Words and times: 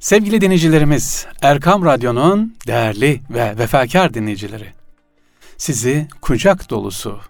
Sevgili 0.00 0.40
dinleyicilerimiz, 0.40 1.26
Erkam 1.42 1.84
Radyo'nun 1.84 2.54
değerli 2.66 3.20
ve 3.30 3.58
vefakar 3.58 4.14
dinleyicileri, 4.14 4.66
sizi 5.56 6.08
kucak 6.22 6.70
dolusu 6.70 7.20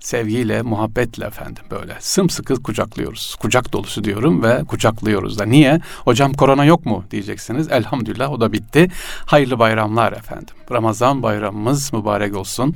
sevgiyle, 0.00 0.62
muhabbetle 0.62 1.24
efendim 1.24 1.64
böyle 1.70 1.96
sımsıkı 2.00 2.62
kucaklıyoruz. 2.62 3.34
Kucak 3.34 3.72
dolusu 3.72 4.04
diyorum 4.04 4.42
ve 4.42 4.64
kucaklıyoruz 4.64 5.38
da. 5.38 5.44
Niye? 5.44 5.80
Hocam 6.04 6.32
korona 6.32 6.64
yok 6.64 6.86
mu 6.86 7.04
diyeceksiniz. 7.10 7.72
Elhamdülillah 7.72 8.32
o 8.32 8.40
da 8.40 8.52
bitti. 8.52 8.88
Hayırlı 9.26 9.58
bayramlar 9.58 10.12
efendim. 10.12 10.54
Ramazan 10.72 11.22
bayramımız 11.22 11.92
mübarek 11.92 12.36
olsun. 12.36 12.74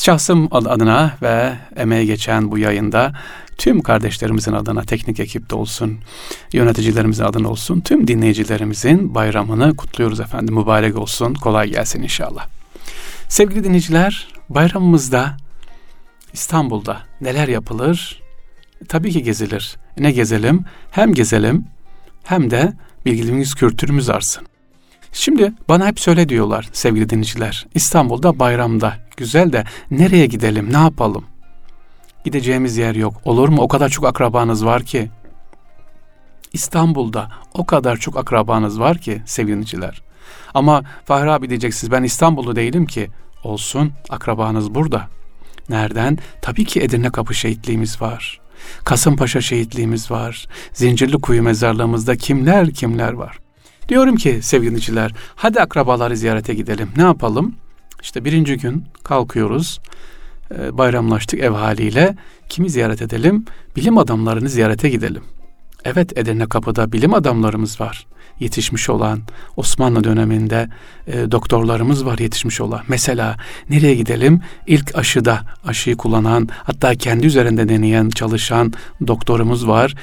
Şahsım 0.00 0.48
adına 0.50 1.16
ve 1.22 1.52
emeğe 1.76 2.04
geçen 2.04 2.50
bu 2.50 2.58
yayında 2.58 3.12
tüm 3.58 3.82
kardeşlerimizin 3.82 4.52
adına 4.52 4.82
teknik 4.82 5.20
ekipte 5.20 5.56
olsun, 5.56 5.98
yöneticilerimizin 6.52 7.24
adına 7.24 7.48
olsun, 7.48 7.80
tüm 7.80 8.08
dinleyicilerimizin 8.08 9.14
bayramını 9.14 9.76
kutluyoruz 9.76 10.20
efendim. 10.20 10.54
Mübarek 10.54 10.98
olsun, 10.98 11.34
kolay 11.34 11.68
gelsin 11.70 12.02
inşallah. 12.02 12.46
Sevgili 13.28 13.64
dinleyiciler, 13.64 14.28
bayramımızda 14.48 15.36
İstanbul'da 16.32 16.98
neler 17.20 17.48
yapılır? 17.48 18.22
Tabii 18.88 19.12
ki 19.12 19.22
gezilir. 19.22 19.76
Ne 19.98 20.10
gezelim? 20.10 20.64
Hem 20.90 21.14
gezelim 21.14 21.64
hem 22.22 22.50
de 22.50 22.72
bilgimiz, 23.06 23.54
kültürümüz 23.54 24.10
artsın. 24.10 24.49
Şimdi 25.12 25.52
bana 25.68 25.86
hep 25.86 26.00
söyle 26.00 26.28
diyorlar 26.28 26.68
sevgili 26.72 27.10
dinleyiciler. 27.10 27.66
İstanbul'da 27.74 28.38
bayramda 28.38 28.96
güzel 29.16 29.52
de 29.52 29.64
nereye 29.90 30.26
gidelim, 30.26 30.72
ne 30.72 30.78
yapalım? 30.78 31.24
Gideceğimiz 32.24 32.76
yer 32.76 32.94
yok. 32.94 33.14
Olur 33.24 33.48
mu? 33.48 33.62
O 33.62 33.68
kadar 33.68 33.88
çok 33.88 34.06
akrabanız 34.06 34.64
var 34.64 34.82
ki. 34.82 35.10
İstanbul'da 36.52 37.28
o 37.54 37.66
kadar 37.66 37.96
çok 37.96 38.16
akrabanız 38.16 38.80
var 38.80 38.98
ki 38.98 39.22
sevgiliciler. 39.26 40.02
Ama 40.54 40.82
Fahri 41.04 41.30
abi 41.30 41.48
diyeceksiniz 41.48 41.92
ben 41.92 42.02
İstanbul'da 42.02 42.56
değilim 42.56 42.86
ki. 42.86 43.08
Olsun 43.44 43.92
akrabanız 44.10 44.74
burada. 44.74 45.08
Nereden? 45.68 46.18
Tabii 46.42 46.64
ki 46.64 46.80
Edirne 46.80 47.10
Kapı 47.10 47.34
şehitliğimiz 47.34 48.02
var. 48.02 48.40
Kasımpaşa 48.84 49.40
şehitliğimiz 49.40 50.10
var. 50.10 50.46
Zincirli 50.72 51.20
Kuyu 51.20 51.42
mezarlığımızda 51.42 52.16
kimler 52.16 52.70
kimler 52.70 53.12
var. 53.12 53.38
Diyorum 53.90 54.16
ki 54.16 54.38
sevgiliciler 54.42 55.14
hadi 55.36 55.60
akrabaları 55.60 56.16
ziyarete 56.16 56.54
gidelim. 56.54 56.88
Ne 56.96 57.02
yapalım? 57.02 57.54
İşte 58.02 58.24
birinci 58.24 58.56
gün 58.56 58.84
kalkıyoruz. 59.04 59.80
E, 60.58 60.78
bayramlaştık 60.78 61.40
ev 61.40 61.50
haliyle. 61.50 62.16
Kimi 62.48 62.70
ziyaret 62.70 63.02
edelim? 63.02 63.44
Bilim 63.76 63.98
adamlarını 63.98 64.48
ziyarete 64.48 64.88
gidelim. 64.88 65.22
Evet 65.84 66.18
Edirne 66.18 66.46
Kapı'da 66.46 66.92
bilim 66.92 67.14
adamlarımız 67.14 67.80
var. 67.80 68.06
Yetişmiş 68.40 68.90
olan 68.90 69.20
Osmanlı 69.56 70.04
döneminde 70.04 70.68
e, 71.06 71.30
doktorlarımız 71.30 72.06
var 72.06 72.18
yetişmiş 72.18 72.60
olan. 72.60 72.80
Mesela 72.88 73.36
nereye 73.70 73.94
gidelim? 73.94 74.40
İlk 74.66 74.98
aşıda 74.98 75.40
aşıyı 75.66 75.96
kullanan 75.96 76.48
hatta 76.64 76.94
kendi 76.94 77.26
üzerinde 77.26 77.68
deneyen 77.68 78.10
çalışan 78.10 78.72
doktorumuz 79.06 79.68
var. 79.68 79.94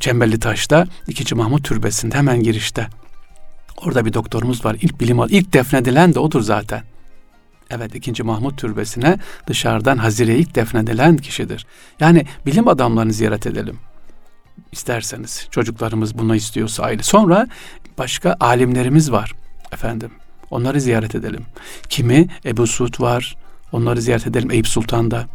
Çemberli 0.00 0.40
Taş'ta 0.40 0.86
2. 1.08 1.34
Mahmut 1.34 1.64
Türbesi'nde 1.64 2.16
hemen 2.16 2.42
girişte. 2.42 2.88
Orada 3.76 4.06
bir 4.06 4.12
doktorumuz 4.12 4.64
var. 4.64 4.76
İlk 4.80 5.00
bilim 5.00 5.18
ilk 5.28 5.52
defnedilen 5.52 6.14
de 6.14 6.18
odur 6.18 6.42
zaten. 6.42 6.82
Evet 7.70 7.94
ikinci 7.94 8.22
Mahmut 8.22 8.58
Türbesi'ne 8.58 9.18
dışarıdan 9.46 9.98
Hazire 9.98 10.36
ilk 10.36 10.54
defnedilen 10.54 11.16
kişidir. 11.16 11.66
Yani 12.00 12.26
bilim 12.46 12.68
adamlarını 12.68 13.12
ziyaret 13.12 13.46
edelim. 13.46 13.78
İsterseniz 14.72 15.46
çocuklarımız 15.50 16.18
bunu 16.18 16.36
istiyorsa 16.36 16.82
aile. 16.82 17.02
Sonra 17.02 17.46
başka 17.98 18.36
alimlerimiz 18.40 19.12
var 19.12 19.32
efendim. 19.72 20.10
Onları 20.50 20.80
ziyaret 20.80 21.14
edelim. 21.14 21.46
Kimi 21.88 22.28
Ebu 22.44 22.66
Suud 22.66 23.00
var. 23.00 23.36
Onları 23.72 24.02
ziyaret 24.02 24.26
edelim 24.26 24.50
Eyüp 24.50 24.68
Sultan'da. 24.68 25.26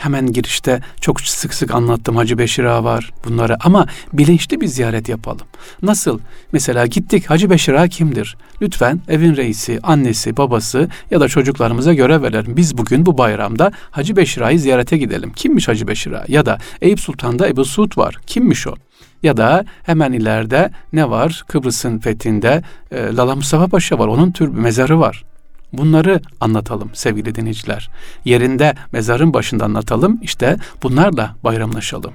Hemen 0.00 0.32
girişte 0.32 0.80
çok 1.00 1.20
sık 1.20 1.54
sık 1.54 1.74
anlattım 1.74 2.16
Hacı 2.16 2.38
Beşir 2.38 2.64
Ağa 2.64 2.84
var 2.84 3.12
bunları 3.24 3.56
ama 3.64 3.86
bilinçli 4.12 4.60
bir 4.60 4.66
ziyaret 4.66 5.08
yapalım. 5.08 5.46
Nasıl? 5.82 6.18
Mesela 6.52 6.86
gittik 6.86 7.30
Hacı 7.30 7.50
Beşir 7.50 7.72
Ağa 7.72 7.88
kimdir? 7.88 8.36
Lütfen 8.62 9.00
evin 9.08 9.36
reisi, 9.36 9.80
annesi, 9.82 10.36
babası 10.36 10.88
ya 11.10 11.20
da 11.20 11.28
çocuklarımıza 11.28 11.94
görev 11.94 12.22
verelim. 12.22 12.56
Biz 12.56 12.78
bugün 12.78 13.06
bu 13.06 13.18
bayramda 13.18 13.72
Hacı 13.90 14.16
Beşir 14.16 14.40
Ağa'yı 14.40 14.60
ziyarete 14.60 14.98
gidelim. 14.98 15.32
Kimmiş 15.32 15.68
Hacı 15.68 15.88
Beşir 15.88 16.12
Ağa? 16.12 16.24
Ya 16.28 16.46
da 16.46 16.58
Eyüp 16.80 17.00
Sultan'da 17.00 17.48
Ebu 17.48 17.64
Suud 17.64 17.98
var. 17.98 18.16
Kimmiş 18.26 18.66
o? 18.66 18.74
Ya 19.22 19.36
da 19.36 19.64
hemen 19.82 20.12
ileride 20.12 20.70
ne 20.92 21.10
var? 21.10 21.44
Kıbrıs'ın 21.48 21.98
fethinde 21.98 22.62
e, 22.90 23.16
Lala 23.16 23.36
Mustafa 23.36 23.66
Paşa 23.68 23.98
var. 23.98 24.06
Onun 24.06 24.30
tür 24.30 24.48
mezarı 24.48 25.00
var. 25.00 25.24
Bunları 25.72 26.20
anlatalım 26.40 26.90
sevgili 26.92 27.34
dinleyiciler. 27.34 27.90
Yerinde 28.24 28.74
mezarın 28.92 29.34
başında 29.34 29.64
anlatalım. 29.64 30.18
İşte 30.22 30.56
bunlarla 30.82 31.36
bayramlaşalım. 31.44 32.12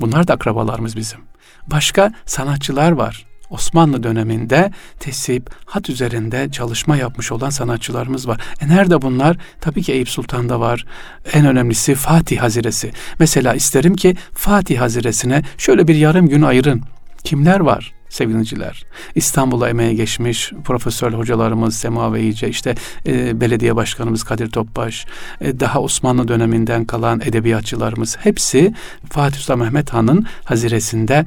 Bunlar 0.00 0.28
da 0.28 0.34
akrabalarımız 0.34 0.96
bizim. 0.96 1.18
Başka 1.66 2.12
sanatçılar 2.26 2.92
var. 2.92 3.26
Osmanlı 3.50 4.02
döneminde 4.02 4.72
tesip, 5.00 5.50
hat 5.64 5.90
üzerinde 5.90 6.50
çalışma 6.50 6.96
yapmış 6.96 7.32
olan 7.32 7.50
sanatçılarımız 7.50 8.28
var. 8.28 8.40
E 8.60 8.68
nerede 8.68 9.02
bunlar? 9.02 9.36
Tabii 9.60 9.82
ki 9.82 9.92
Eyüp 9.92 10.08
Sultan'da 10.08 10.60
var. 10.60 10.86
En 11.32 11.46
önemlisi 11.46 11.94
Fatih 11.94 12.38
Haziresi. 12.38 12.92
Mesela 13.18 13.54
isterim 13.54 13.96
ki 13.96 14.16
Fatih 14.32 14.80
Haziresine 14.80 15.42
şöyle 15.58 15.88
bir 15.88 15.94
yarım 15.94 16.28
gün 16.28 16.42
ayırın. 16.42 16.82
Kimler 17.24 17.60
var? 17.60 17.92
Sevgiliciler. 18.12 18.84
İstanbul'a 19.14 19.68
emeğe 19.68 19.94
geçmiş 19.94 20.52
profesör 20.64 21.12
hocalarımız 21.12 21.76
Sema 21.76 22.12
ve 22.12 22.22
İyice, 22.22 22.48
işte 22.48 22.74
e, 23.06 23.40
belediye 23.40 23.76
başkanımız 23.76 24.22
Kadir 24.22 24.50
Topbaş, 24.50 25.06
e, 25.40 25.60
daha 25.60 25.80
Osmanlı 25.80 26.28
döneminden 26.28 26.84
kalan 26.84 27.20
edebiyatçılarımız 27.20 28.16
hepsi 28.20 28.74
Fatih 29.10 29.38
Sultan 29.38 29.58
Mehmet 29.58 29.90
Han'ın 29.90 30.26
haziresinde 30.44 31.24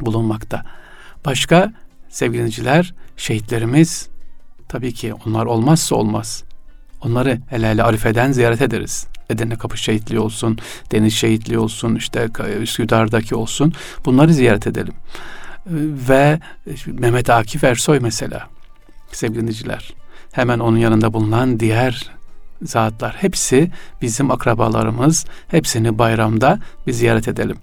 bulunmakta. 0.00 0.64
Başka 1.24 1.72
sevgiliciler, 2.08 2.94
şehitlerimiz 3.16 4.08
tabii 4.68 4.94
ki 4.94 5.14
onlar 5.26 5.46
olmazsa 5.46 5.96
olmaz. 5.96 6.44
Onları 7.02 7.38
hele 7.48 7.68
hele 7.70 7.82
Arife'den 7.82 8.32
ziyaret 8.32 8.62
ederiz. 8.62 9.06
Edirne 9.30 9.56
Kapı 9.58 9.78
şehitliği 9.78 10.20
olsun, 10.20 10.58
Deniz 10.92 11.14
şehitliği 11.14 11.58
olsun, 11.58 11.94
işte 11.94 12.28
Üsküdar'daki 12.60 13.34
olsun. 13.34 13.72
Bunları 14.04 14.34
ziyaret 14.34 14.66
edelim 14.66 14.94
ve 15.66 16.40
Mehmet 16.86 17.30
Akif 17.30 17.64
Ersoy 17.64 17.98
mesela 18.00 18.48
sevgili 19.12 19.40
dinleyiciler. 19.40 19.94
Hemen 20.32 20.58
onun 20.58 20.78
yanında 20.78 21.12
bulunan 21.12 21.60
diğer 21.60 22.10
zatlar 22.62 23.16
hepsi 23.18 23.70
bizim 24.02 24.30
akrabalarımız. 24.30 25.26
Hepsini 25.48 25.98
bayramda 25.98 26.58
bir 26.86 26.92
ziyaret 26.92 27.28
edelim. 27.28 27.56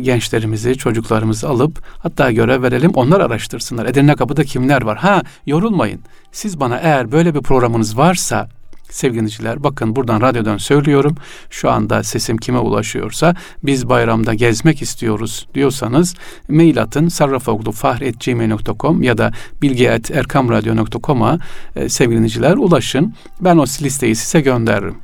Gençlerimizi, 0.00 0.74
çocuklarımızı 0.74 1.48
alıp 1.48 1.84
hatta 1.98 2.32
görev 2.32 2.62
verelim. 2.62 2.90
Onlar 2.94 3.20
araştırsınlar. 3.20 3.86
Edirne 3.86 4.16
Kapı'da 4.16 4.44
kimler 4.44 4.82
var? 4.82 4.98
Ha 4.98 5.22
yorulmayın. 5.46 6.00
Siz 6.32 6.60
bana 6.60 6.78
eğer 6.78 7.12
böyle 7.12 7.34
bir 7.34 7.40
programınız 7.40 7.98
varsa 7.98 8.48
sevgili 8.90 9.18
dinleyiciler 9.18 9.62
bakın 9.62 9.96
buradan 9.96 10.20
radyodan 10.20 10.56
söylüyorum. 10.56 11.16
Şu 11.50 11.70
anda 11.70 12.02
sesim 12.02 12.36
kime 12.36 12.58
ulaşıyorsa 12.58 13.34
biz 13.62 13.88
bayramda 13.88 14.34
gezmek 14.34 14.82
istiyoruz 14.82 15.46
diyorsanız 15.54 16.14
mail 16.48 16.82
atın 16.82 17.08
sarrafoglufahretgmail.com 17.08 19.02
ya 19.02 19.18
da 19.18 19.32
bilgi.erkamradyo.com'a 19.62 21.38
e, 21.76 21.88
sevgili 21.88 22.16
dinleyiciler 22.16 22.56
ulaşın. 22.56 23.14
Ben 23.40 23.56
o 23.56 23.64
listeyi 23.64 24.16
size 24.16 24.40
gönderirim 24.40 24.96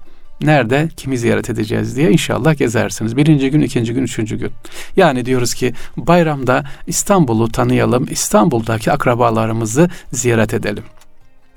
nerede 0.43 0.89
kimi 0.97 1.19
ziyaret 1.19 1.51
edeceğiz 1.51 1.97
diye 1.97 2.11
inşallah 2.11 2.59
gezersiniz. 2.59 3.17
Birinci 3.17 3.51
gün, 3.51 3.61
ikinci 3.61 3.95
gün, 3.95 4.03
üçüncü 4.03 4.39
gün. 4.39 4.51
Yani 4.97 5.25
diyoruz 5.25 5.55
ki 5.55 5.73
bayramda 5.97 6.65
İstanbul'u 6.87 7.49
tanıyalım, 7.49 8.07
İstanbul'daki 8.11 8.93
akrabalarımızı 8.93 9.91
ziyaret 10.13 10.55
edelim. 10.55 10.85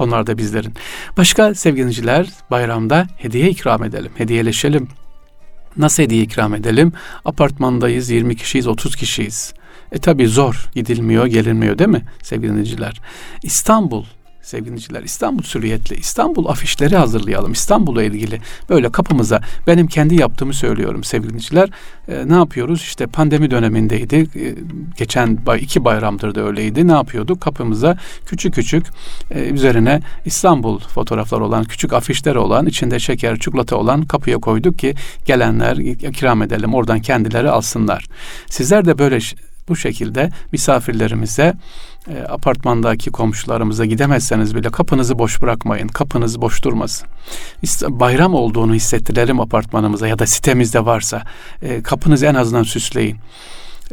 Onlar 0.04 0.28
da 0.28 0.38
bizlerin. 0.38 0.74
Başka 1.18 1.56
sevgiliciler 1.56 2.28
bayramda 2.52 3.08
hediye 3.18 3.50
ikram 3.50 3.84
edelim, 3.84 4.12
hediyeleşelim. 4.18 4.88
Nasıl 5.78 6.04
hediye 6.04 6.24
ikram 6.24 6.56
edelim? 6.56 6.94
Apartmandayız, 7.26 8.10
20 8.10 8.36
kişiyiz, 8.36 8.68
30 8.68 8.96
kişiyiz. 8.96 9.54
E 9.92 9.98
tabi 9.98 10.28
zor, 10.28 10.70
gidilmiyor, 10.76 11.26
gelinmiyor 11.26 11.78
değil 11.78 11.90
mi 11.90 12.06
sevgili 12.22 12.52
dinleyiciler? 12.52 13.02
İstanbul 13.44 14.04
sevgili 14.44 14.68
dinleyiciler. 14.68 15.04
İstanbul 15.04 15.44
sürüyetle 15.44 15.96
İstanbul 15.96 16.46
afişleri 16.46 16.96
hazırlayalım. 16.96 17.52
İstanbul'la 17.52 18.04
ilgili 18.04 18.42
böyle 18.70 18.92
kapımıza 18.92 19.42
benim 19.68 19.88
kendi 19.88 20.16
yaptığımı 20.16 20.54
söylüyorum 20.54 21.04
sevgili 21.04 21.30
dinleyiciler. 21.30 21.70
E, 22.08 22.28
ne 22.28 22.34
yapıyoruz? 22.34 22.82
İşte 22.82 23.08
pandemi 23.08 23.52
dönemindeydi. 23.52 24.16
E, 24.16 24.56
geçen 24.98 25.40
iki 25.60 25.86
bayramdır 25.86 26.36
da 26.36 26.42
öyleydi. 26.42 26.88
Ne 26.88 26.92
yapıyorduk? 26.92 27.42
Kapımıza 27.42 27.98
küçük 28.26 28.54
küçük 28.54 28.86
e, 29.32 29.40
üzerine 29.40 30.02
İstanbul 30.26 30.80
fotoğraflar 30.80 31.40
olan 31.40 31.64
küçük 31.64 31.94
afişler 31.94 32.36
olan 32.36 32.66
içinde 32.66 33.00
şeker, 33.00 33.40
çikolata 33.40 33.76
olan 33.76 34.02
kapıya 34.02 34.38
koyduk 34.38 34.80
ki 34.80 34.96
gelenler 35.26 35.78
ikram 35.78 36.42
edelim. 36.42 36.74
Oradan 36.74 37.00
kendileri 37.00 37.50
alsınlar. 37.50 38.06
Sizler 38.50 38.86
de 38.86 38.98
böyle 38.98 39.20
Bu 39.68 39.76
şekilde 39.76 40.30
misafirlerimize 40.52 41.54
e, 42.08 42.24
apartmandaki 42.24 43.12
komşularımıza 43.12 43.86
gidemezseniz 43.86 44.56
bile 44.56 44.70
kapınızı 44.70 45.20
boş 45.20 45.42
bırakmayın. 45.42 45.88
Kapınız 45.88 46.42
boş 46.42 46.64
durmasın. 46.64 47.08
Bayram 47.88 48.34
olduğunu 48.34 48.74
hissettirelim 48.74 49.40
apartmanımıza 49.40 50.08
ya 50.08 50.20
da 50.20 50.26
sitemizde 50.26 50.86
varsa 50.86 51.24
e, 51.62 51.84
kapınızı 51.84 52.26
en 52.26 52.36
azından 52.36 52.64
süsleyin 52.64 53.18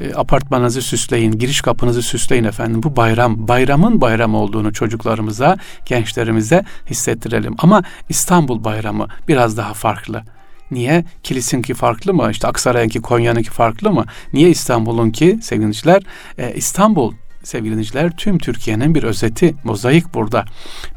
e, 0.01 0.15
apartmanınızı 0.15 0.83
süsleyin, 0.83 1.33
giriş 1.33 1.61
kapınızı 1.61 2.03
süsleyin 2.03 2.45
efendim. 2.45 2.83
Bu 2.83 2.97
bayram, 2.97 3.49
bayramın 3.49 4.01
bayram 4.01 4.35
olduğunu 4.35 4.73
çocuklarımıza, 4.73 5.57
gençlerimize 5.87 6.65
hissettirelim. 6.91 7.55
Ama 7.59 7.83
İstanbul 8.09 8.65
bayramı 8.65 9.07
biraz 9.29 9.57
daha 9.57 9.75
farklı. 9.75 10.23
Niye? 10.71 11.05
Kilis'inki 11.23 11.75
farklı 11.75 12.15
mı? 12.15 12.31
İşte 12.31 12.49
Aksaray'ınki, 12.49 13.01
Konya'nınki 13.01 13.51
farklı 13.51 13.93
mı? 13.93 14.05
Niye 14.33 14.51
İstanbul'unki 14.51 15.39
sevgili 15.43 15.99
Ee, 16.39 16.53
İstanbul 16.55 17.15
sevgili 17.43 17.71
dinleyiciler 17.71 18.17
tüm 18.17 18.39
Türkiye'nin 18.39 18.95
bir 18.95 19.03
özeti, 19.03 19.55
mozaik 19.65 20.15
burada. 20.15 20.45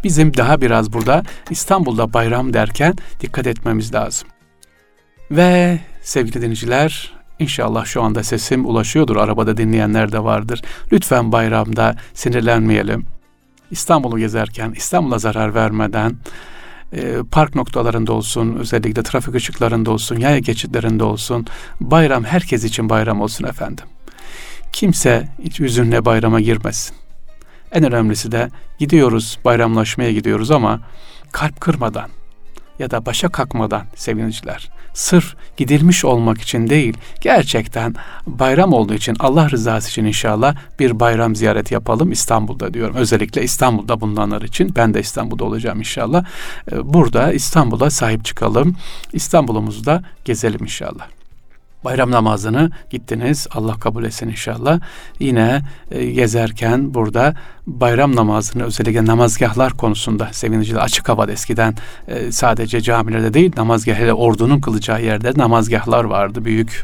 Bizim 0.04 0.38
daha 0.38 0.62
biraz 0.62 0.94
burada 0.94 1.24
İstanbul'da 1.50 2.14
bayram 2.14 2.54
derken 2.54 2.94
dikkat 3.20 3.48
etmemiz 3.48 3.94
lazım. 3.94 4.28
Ve 5.32 5.80
sevgili 6.02 6.42
dinleyiciler 6.42 7.14
İnşallah 7.40 7.86
şu 7.86 8.02
anda 8.02 8.24
sesim 8.24 8.66
ulaşıyordur. 8.66 9.16
Arabada 9.16 9.58
dinleyenler 9.58 10.12
de 10.12 10.24
vardır. 10.24 10.62
Lütfen 10.92 11.32
bayramda 11.32 11.96
sinirlenmeyelim. 12.14 13.06
İstanbul'u 13.72 14.20
gezerken, 14.20 14.74
İstanbul'a 14.76 15.20
zarar 15.20 15.56
vermeden, 15.56 16.16
e, 16.96 17.24
park 17.32 17.56
noktalarında 17.56 18.14
olsun, 18.14 18.56
özellikle 18.56 19.04
trafik 19.04 19.36
ışıklarında 19.36 19.92
olsun, 19.92 20.18
yaya 20.18 20.40
geçitlerinde 20.40 21.04
olsun, 21.04 21.48
bayram 21.80 22.24
herkes 22.24 22.64
için 22.64 22.90
bayram 22.90 23.22
olsun 23.22 23.46
efendim. 23.46 23.86
Kimse 24.74 25.30
hiç 25.44 25.60
üzünle 25.60 26.06
bayrama 26.06 26.42
girmesin. 26.42 26.96
En 27.72 27.84
önemlisi 27.84 28.32
de 28.32 28.50
gidiyoruz, 28.80 29.40
bayramlaşmaya 29.46 30.12
gidiyoruz 30.12 30.52
ama 30.52 30.82
kalp 31.32 31.62
kırmadan 31.62 32.10
ya 32.80 32.92
da 32.92 33.06
başa 33.06 33.30
kalkmadan 33.30 33.86
seviniciler. 33.96 34.70
Sırf 34.94 35.36
gidilmiş 35.58 36.06
olmak 36.06 36.42
için 36.42 36.70
değil, 36.70 36.98
gerçekten 37.22 37.96
bayram 38.28 38.74
olduğu 38.74 38.94
için 38.94 39.16
Allah 39.20 39.50
rızası 39.50 39.90
için 39.90 40.06
inşallah 40.06 40.56
bir 40.80 41.00
bayram 41.00 41.36
ziyareti 41.36 41.74
yapalım 41.74 42.12
İstanbul'da 42.12 42.74
diyorum. 42.74 42.96
Özellikle 42.96 43.44
İstanbul'da 43.44 44.02
bulunanlar 44.02 44.42
için 44.42 44.74
ben 44.76 44.94
de 44.94 45.00
İstanbul'da 45.00 45.46
olacağım 45.46 45.80
inşallah. 45.80 46.26
Ee, 46.72 46.94
burada 46.94 47.34
İstanbul'a 47.34 47.90
sahip 47.90 48.26
çıkalım. 48.26 48.76
İstanbul'umuzu 49.14 49.86
da 49.86 50.04
gezelim 50.26 50.64
inşallah 50.64 51.23
bayram 51.86 52.12
namazını 52.12 52.72
gittiniz. 52.90 53.48
Allah 53.52 53.80
kabul 53.80 54.04
etsin 54.04 54.30
inşallah. 54.30 54.80
Yine 55.20 55.62
e, 55.92 56.06
gezerken 56.06 56.94
burada 56.94 57.34
bayram 57.68 58.16
namazını 58.16 58.64
özellikle 58.64 59.06
namazgahlar 59.06 59.74
konusunda 59.74 60.30
seviniciler 60.32 60.82
açık 60.82 61.10
havada 61.10 61.32
eskiden 61.32 61.76
e, 62.08 62.32
sadece 62.32 62.82
camilerde 62.82 63.34
değil 63.34 63.52
namazgah 63.58 63.96
hele 63.96 64.14
ordunun 64.14 64.60
kılacağı 64.60 65.04
yerde 65.04 65.32
namazgahlar 65.36 66.04
vardı. 66.04 66.46
Büyük 66.46 66.84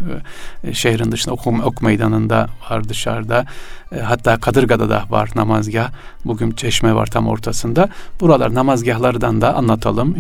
e, 0.64 0.74
şehrin 0.74 1.12
dışında 1.12 1.34
ok, 1.34 1.48
ok 1.66 1.82
meydanında 1.82 2.48
var 2.70 2.90
dışarıda. 2.90 3.46
E, 3.92 4.00
hatta 4.00 4.38
Kadırga'da 4.40 4.90
da 4.90 5.06
var 5.10 5.30
namazgah. 5.36 5.92
Bugün 6.26 6.52
çeşme 6.52 6.96
var 6.96 7.06
tam 7.06 7.28
ortasında. 7.28 7.90
Buralar 8.22 8.54
namazgahlardan 8.54 9.42
da 9.42 9.54
anlatalım 9.54 10.16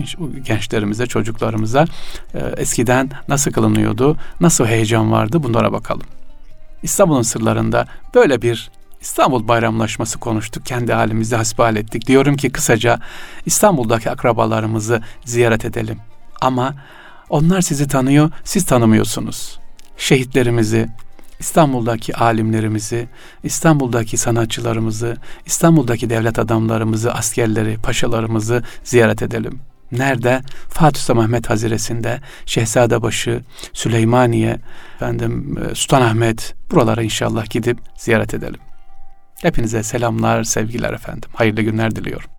gençlerimize, 0.46 1.06
çocuklarımıza. 1.06 1.86
E, 2.34 2.40
eskiden 2.58 3.10
nasıl 3.28 3.52
kılınıyordu, 3.52 4.18
nasıl 4.42 4.66
heyecan 4.66 5.12
vardı 5.12 5.44
bunlara 5.44 5.72
bakalım. 5.72 6.08
İstanbul'un 6.84 7.22
sırlarında 7.22 7.88
böyle 8.16 8.42
bir 8.42 8.72
İstanbul 9.02 9.48
bayramlaşması 9.48 10.20
konuştuk. 10.20 10.66
Kendi 10.66 10.94
halimizde 10.94 11.36
hasbihal 11.36 11.76
ettik. 11.76 12.08
Diyorum 12.08 12.36
ki 12.36 12.50
kısaca 12.50 13.00
İstanbul'daki 13.46 14.12
akrabalarımızı 14.12 15.02
ziyaret 15.26 15.66
edelim. 15.66 15.98
Ama 16.42 16.76
onlar 17.30 17.62
sizi 17.62 17.88
tanıyor, 17.88 18.32
siz 18.44 18.66
tanımıyorsunuz. 18.66 19.60
Şehitlerimizi, 19.98 20.90
İstanbul'daki 21.40 22.16
alimlerimizi, 22.16 23.08
İstanbul'daki 23.44 24.18
sanatçılarımızı, 24.18 25.18
İstanbul'daki 25.46 26.10
devlet 26.10 26.40
adamlarımızı, 26.40 27.14
askerleri, 27.14 27.78
paşalarımızı 27.78 28.64
ziyaret 28.84 29.22
edelim. 29.22 29.60
Nerede? 29.92 30.42
Fatih 30.70 31.02
Sultan 31.02 31.18
Mehmet 31.24 31.50
Haziresi'nde, 31.50 32.20
Şehzadebaşı, 32.46 33.42
Süleymaniye, 33.74 34.60
efendim 34.96 35.58
e, 35.58 35.76
Sultanahmet 35.76 36.56
buralara 36.72 37.02
inşallah 37.04 37.50
gidip 37.50 37.78
ziyaret 37.96 38.34
edelim. 38.34 38.60
Hepinize 39.42 39.84
selamlar, 39.84 40.44
sevgiler 40.44 40.94
efendim. 40.94 41.30
Hayırlı 41.34 41.62
günler 41.62 41.96
diliyorum. 41.96 42.39